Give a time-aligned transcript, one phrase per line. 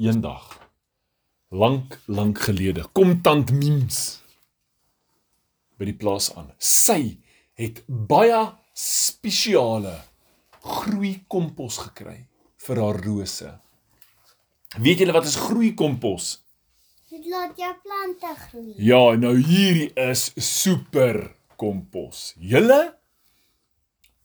[0.00, 0.56] Eendag
[1.48, 3.98] lank lank gelede kom tant Mims
[5.76, 6.48] by die plaas aan.
[6.56, 7.18] Sy
[7.60, 8.38] het baie
[8.72, 9.98] spesiale
[10.64, 12.16] groei kompos gekry
[12.64, 13.52] vir haar rose.
[14.80, 16.32] Weet julle wat is groei kompos?
[17.12, 18.72] Dit laat jou plante groei.
[18.80, 21.26] Ja, nou hierdie is super
[21.60, 22.30] kompos.
[22.40, 22.86] Julle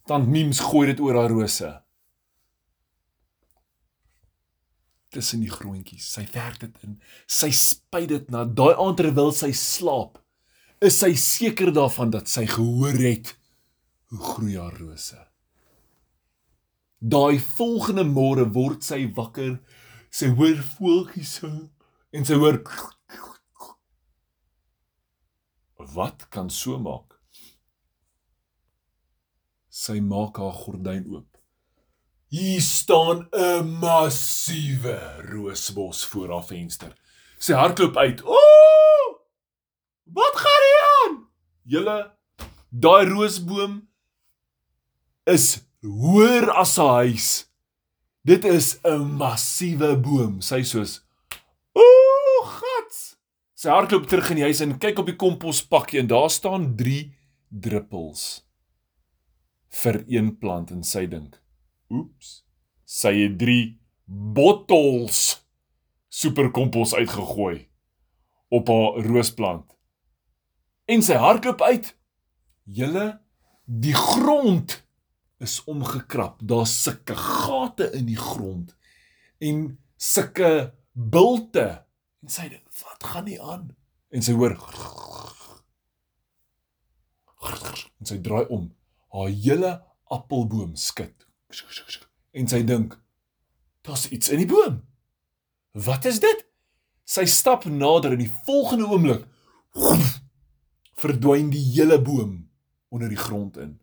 [0.07, 1.75] tant Mims gooi dit oor haar rose.
[5.15, 6.07] Tussen die groontjies.
[6.17, 6.97] Sy werk dit in.
[7.27, 10.19] Sy spuit dit na daai aand terwyl sy slaap.
[10.83, 13.33] Is sy seker daarvan dat sy gehoor het
[14.11, 15.17] hoe groei haar rose.
[16.99, 19.57] Daai volgende môre word sy wakker.
[20.11, 21.57] Sy hoor voeltjies sing
[22.15, 22.61] en sy hoor
[25.95, 27.13] Wat kan so maak?
[29.69, 31.34] Sy maak haar gordyn oop.
[32.35, 34.99] Hier staan 'n massiewe
[35.31, 36.91] roosbos voor haar venster.
[37.37, 38.23] Sy hardloop uit.
[38.23, 39.19] Ooh!
[40.03, 41.29] Wat gaan hier aan?
[41.63, 42.11] Julle,
[42.69, 43.87] daai roosboom
[45.23, 47.29] is hoër as 'n huis.
[48.21, 50.41] Dit is 'n massiewe boom.
[50.41, 51.05] Sy soos
[51.71, 53.15] Ooh, gats.
[53.53, 57.15] Sy hardloop terug in die huis en kyk op die kompospakkie en daar staan 3
[57.49, 58.43] druppels
[59.69, 61.44] vir een plant en sy dink
[61.89, 62.43] Oeps.
[62.85, 65.21] Sy het 3 bottels
[66.13, 67.67] superkompos uitgegooi
[68.53, 69.71] op haar roosplant.
[70.85, 71.89] En sy hardloop uit.
[72.63, 73.07] Julle,
[73.65, 74.77] die grond
[75.41, 76.39] is omgekrap.
[76.45, 78.75] Daar's sulke gate in die grond
[79.43, 79.65] en
[79.97, 81.85] sulke bulte.
[82.21, 83.75] En sy dink, "Wat gaan nie aan?"
[84.09, 84.55] En sy hoor
[87.99, 88.73] en sy draai om.
[89.09, 91.24] Haar hele appelboom skud
[92.31, 92.97] en sy dink
[93.85, 94.81] daar's iets in die boom.
[95.71, 96.45] Wat is dit?
[97.05, 99.25] Sy stap nader en die volgende oomblik
[100.95, 102.45] verdwyn die hele boom
[102.89, 103.75] onder die grond in.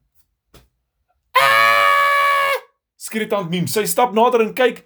[1.37, 2.57] Ah!
[2.97, 4.83] Skree tant Miem, sy stap nader en kyk.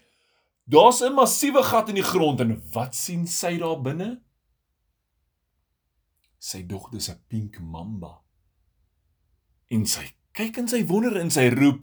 [0.67, 4.21] Daar's 'n massiewe gat in die grond en wat sien sy daar binne?
[6.39, 8.23] Sy dog dis 'n pink mamba.
[9.71, 11.81] En sy kyk en sy wonder en sy roep: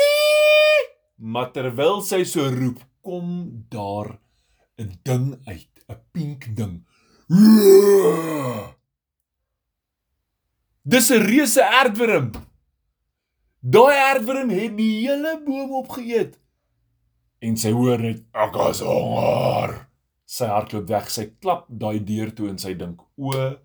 [0.00, 0.88] Stefansie!
[1.20, 4.18] Maar terwyl sy so roep, kom daar
[4.78, 6.86] 'n ding uit, 'n pink ding.
[10.82, 12.30] Dis 'n reuse aardwurm.
[13.60, 16.38] Daai aardwurm het die hele boom opgeëet.
[17.38, 19.88] En sy hoor net ek is honger.
[20.24, 23.56] Sy hardloop weg, sy klap daai deur toe en sy dink: "O,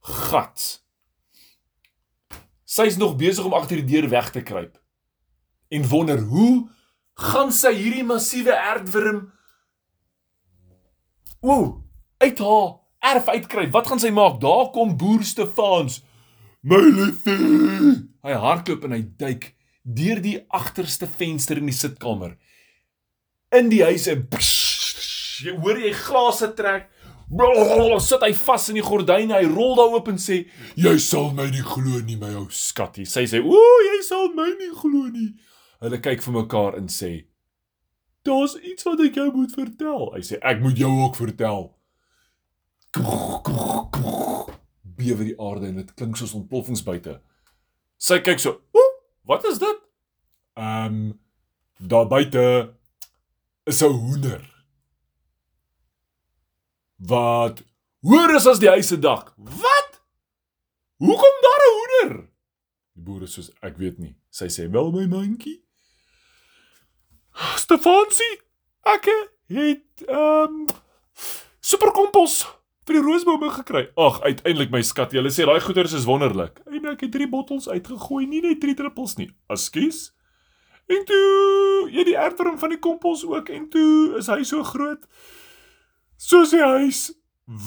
[0.00, 0.84] gats."
[2.64, 4.77] Sy's nog besig om agter die deur weg te kruip
[5.68, 6.68] en wonder hoe
[7.18, 9.26] gaan sy hierdie massiewe aardwurm
[11.40, 11.78] ooh
[12.18, 12.68] uit haar
[13.14, 13.68] erf uitkry.
[13.70, 14.40] Wat gaan sy maak?
[14.42, 16.00] Daar kom boer Stefans.
[16.66, 17.94] My liefie.
[18.26, 19.52] Hy hardloop en hy duik
[19.86, 22.34] deur die agterste venster in die sitkamer
[23.56, 24.26] in die huis en
[25.40, 26.90] jy hoor jy glase trek
[28.00, 30.46] sit hy vas in die gordyne, hy rol daar oop en sê:
[30.76, 33.52] "Jy sal my nie glo nie, my ou skatjie." Sy sê: "O,
[33.84, 35.34] jy sal my nie glo nie."
[35.78, 37.26] Hulle kyk vir mekaar en sê:
[38.26, 41.74] "Daar's iets wat ek jou moet vertel." Hy sê: "Ek moet jou ook vertel."
[44.98, 47.20] Bewe die aarde en dit klink soos ontploffings buite.
[47.98, 48.80] Sy kyk so: "O,
[49.22, 49.78] wat is dit?"
[50.58, 51.20] Ehm um,
[51.78, 52.74] daar buite
[53.64, 54.64] is 'n hoender.
[56.96, 57.62] Wat?
[58.00, 59.34] Hoor is as die huis se dak.
[59.36, 60.02] Wat?
[60.96, 62.28] Hoekom daar 'n hoender?
[62.92, 64.16] Die boere sê ek weet nie.
[64.30, 65.67] Sy sê wel my mandjie.
[67.38, 68.34] Stefansie,
[68.88, 69.08] ek
[69.54, 70.66] het ehm um,
[71.60, 72.40] superkompos
[72.88, 73.88] vir die roosbome gekry.
[74.00, 76.62] Ag, uiteindelik my skat, jy sê daai goeders is wonderlik.
[76.66, 79.28] En ek het 3 bottels uitgegooi, nie net 3 druppels nie.
[79.52, 80.08] Ekskuus.
[80.88, 85.04] En toe, jy die erfdom van die kompos ook en toe is hy so groot.
[86.16, 87.10] Soos die huis.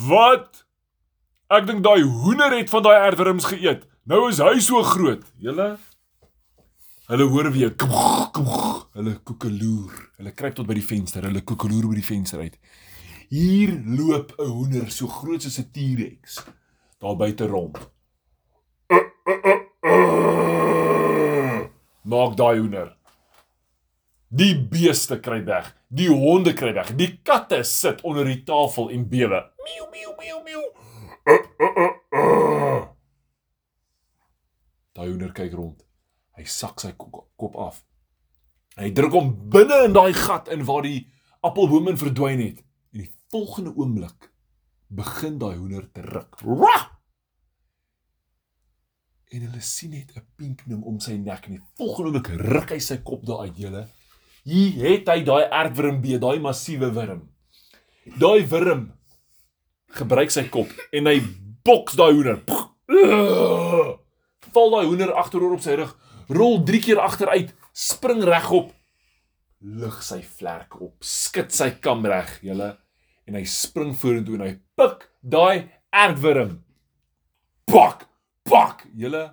[0.08, 0.64] Wat?
[1.52, 3.86] Ek dink daai hoender het van daai aardwurms geëet.
[4.10, 5.22] Nou is hy so groot.
[5.38, 5.76] Julle
[7.12, 7.74] Hulle hoor weer
[8.92, 9.96] hulle koekeloer.
[10.16, 11.26] Hulle kruip tot by die venster.
[11.28, 12.56] Hulle koekeloer by die venster uit.
[13.28, 16.40] Hier loop 'n hoender so groot soos 'n T-Rex
[16.98, 17.76] daar buite rond.
[22.02, 22.96] Maak daai hoender.
[24.28, 25.76] Die beeste kry weg.
[25.88, 26.96] Die honde kry weg.
[26.96, 29.52] Die katte sit onder die tafel en bewe.
[29.60, 30.64] Miau miau miau miau.
[31.28, 32.84] Uh, uh, uh, uh.
[34.92, 35.91] Daai honder kyk rond.
[36.36, 37.82] Hy sak sy kop af.
[38.80, 41.04] Hy druk hom binne in daai gat in waar die
[41.44, 42.62] appelboom in verdwyn het.
[42.92, 44.30] En die volgende oomblik
[44.92, 46.40] begin daai hoender te ruk.
[46.40, 46.88] Rah!
[49.32, 52.70] En hulle sien net 'n pink ding om sy nek en die volgende oomblik ruk
[52.70, 53.86] hy sy kop daar uit julle.
[54.44, 57.28] Hier het hy daai erfwurmbee, daai massiewe wurm.
[58.18, 58.92] Daai wurm
[59.92, 61.20] gebruik sy kop en hy
[61.64, 62.40] boks daai hoender.
[62.88, 64.01] Ugh!
[64.52, 65.92] Val daai hoender agteroor op sy rug,
[66.28, 68.72] rol 3 keer agteruit, spring regop,
[69.62, 72.72] lig sy vlerk op, skud sy kam reg, julle,
[73.28, 76.58] en hy spring vorentoe en hy pik daai erfwurm.
[77.70, 78.04] Pak,
[78.48, 79.30] pak, julle.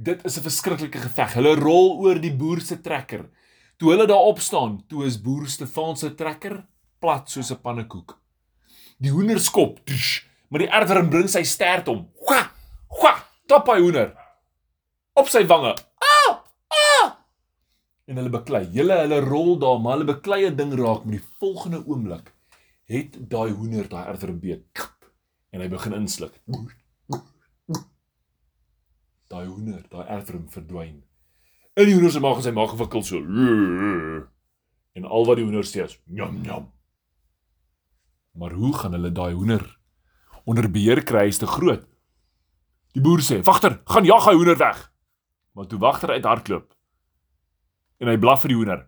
[0.00, 1.34] Dit is 'n verskriklike geveg.
[1.34, 3.28] Hulle rol oor die boer se trekker.
[3.76, 6.64] Toe hulle daar op staan, toe is boer Stefan se trekker
[7.00, 8.18] plat soos 'n pannekoek.
[8.98, 12.08] Die hoender skop, tsh, maar die erfwurm bring sy stert om.
[12.26, 12.50] Gwa!
[12.88, 13.14] Gwa!
[13.46, 14.19] Top hy hoender.
[15.20, 15.74] Op sy wange.
[16.00, 16.36] Ah!
[16.72, 17.08] Ah!
[18.08, 18.64] En hulle beklei.
[18.72, 22.32] Hulle hulle rol daar, maar hulle beklei 'n ding raak met die volgende oomblik
[22.90, 24.82] het daai hoender daai erfwurm beet
[25.50, 26.34] en hy begin insluk.
[29.30, 31.04] Daai hoender, daai erfwurm verdwyn.
[31.78, 33.20] In die hoender se maag en sy maag gewikkel so.
[34.98, 36.72] En al wat die hoender sê is njam njam.
[38.32, 39.78] Maar hoe gaan hulle daai hoender
[40.44, 41.28] onder beheer kry?
[41.28, 41.86] Hy's te groot.
[42.94, 44.89] Die boer sê: "Wagter, gaan jag hy hoender weg."
[45.52, 46.74] Maar toe wagter uit hardloop
[48.00, 48.86] en hy blaf vir die hoender.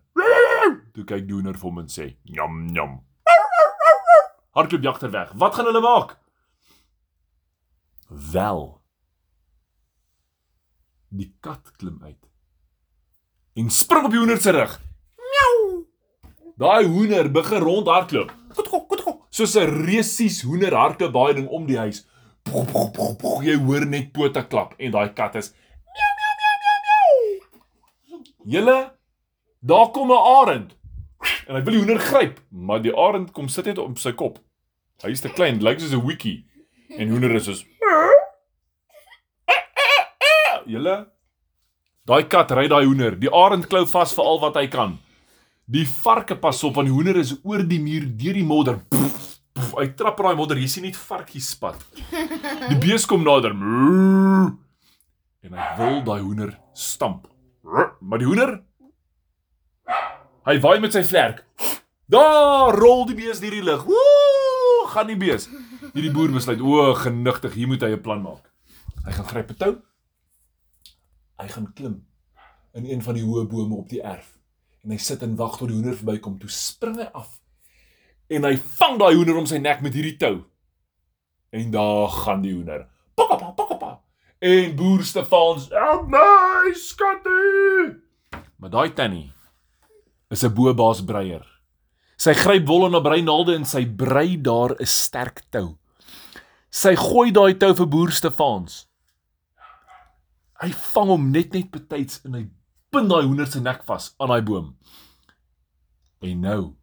[0.93, 3.01] Toe kyk die hoender vir hom en sê: "Njam njam."
[4.57, 5.33] Hardloop jagter weg.
[5.37, 6.19] Wat gaan hulle maak?
[8.33, 8.81] Wel.
[11.09, 12.23] Die kat klim uit
[13.55, 14.79] en spring op die hoender se rug.
[15.33, 15.85] Miau.
[16.57, 18.31] Daai hoender begin rondhardloop.
[18.57, 19.13] Kotko, kotko.
[19.31, 22.07] Soos 'n resies hoender hardloop daai ding om die huis.
[22.43, 25.53] Pof, pof, pof, pof, jy hoor net pote klap en daai kat is
[25.95, 28.32] miau miau miau miau miau.
[28.45, 28.93] Julle
[29.61, 30.77] daar kom 'n arend.
[31.47, 34.39] En hy wil die hoender gryp, maar die arend kom sit net op sy kop.
[35.03, 36.45] Hy is te klein, lyk soos 'n wiki.
[36.99, 37.65] En hoender is soos
[40.67, 41.13] Julle
[42.03, 43.15] Daai kat ry daai hoender.
[43.15, 44.99] Die arend klou vas vir al wat hy kan.
[45.71, 48.81] Die varke pas op want die hoender is oor die muur deur die modder.
[48.91, 50.59] Pff, pff, hy trap raai modder.
[50.59, 51.79] Jy sien net varkies spat.
[52.11, 53.55] Die bees kom nader.
[53.55, 57.31] En hy wil daai hoender stamp.
[58.03, 58.59] Maar die hoender
[60.43, 61.45] Hy waai met sy vlerk.
[62.11, 63.85] Daar rol die bees deur die lug.
[63.87, 65.47] Woe, gaan die bees.
[65.93, 68.51] Hierdie boer besluit, o, genigtig, hier moet hy 'n plan maak.
[69.07, 69.73] Hy gaan gryp 'n tou.
[71.39, 72.07] Hy gaan klim
[72.75, 74.39] in een van die hoë bome op die erf
[74.83, 76.39] en hy sit en wag tot die hoender verbykom.
[76.39, 77.41] Toe spring hy af
[78.29, 80.45] en hy vang daai hoender om sy nek met hierdie tou.
[81.53, 82.89] En daar gaan die hoender.
[83.15, 83.72] Pakapa, pakapa.
[84.43, 88.03] En boer Stefans, "Help my, skattie!"
[88.57, 89.33] Maar daai tannie
[90.29, 91.47] is 'n boebaas breier.
[92.17, 95.79] Sy gryp wol en 'n breinaalde en sy brei daar 'n sterk tou.
[96.71, 98.89] Sy gooi daai tou vir boer Stefans.
[100.61, 102.51] Hy vang hom net net betyds en hy
[102.91, 104.77] pin daai hoender se nek vas aan daai boom.
[106.21, 106.77] En nou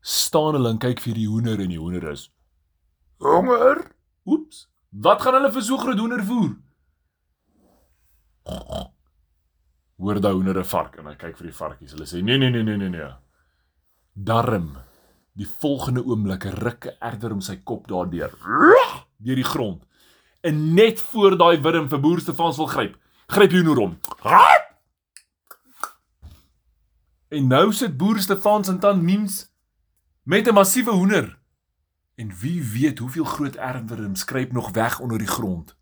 [0.00, 2.30] staan hulle en kyk vir die hoender en die hoender is
[3.18, 3.92] honger.
[4.26, 4.68] Oeps.
[4.88, 6.56] Wat gaan hulle vir so groot hoender voer?
[9.98, 11.92] Hoor daai hoender 'n vark en hy kyk vir die varkies.
[11.92, 13.10] Hulle sê nee nee nee nee nee nee.
[14.14, 14.76] Darm.
[15.34, 18.32] Die volgende oomblik ruk 'n erder om sy kop daardeur.
[19.18, 19.82] Deur die grond.
[20.40, 23.98] En net voor daai wurm vir boer Stefans wil gryp, gryp hy hoender om.
[27.28, 29.50] En nou sit boer Stefans en tant Mims
[30.24, 31.38] met 'n massiewe hoender.
[32.18, 35.76] En wie weet hoeveel groot erwwurms skryp nog weg onder die grond.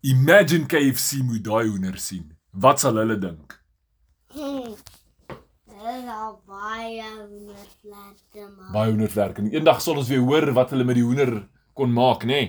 [0.00, 2.32] Imagine KFC moet daai hoender sien.
[2.50, 3.58] Wat sal hulle dink?
[5.78, 8.72] Is al baie hoendervlekke maar.
[8.72, 11.32] Baie hoenderwerk en eendag sal ons weer hoor wat hulle met die hoender
[11.76, 12.40] kon maak, nê?
[12.40, 12.48] Nee?